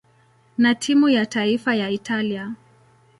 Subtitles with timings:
[0.57, 2.53] na timu ya taifa ya Italia.